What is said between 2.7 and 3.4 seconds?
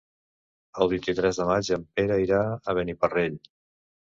a Beniparrell.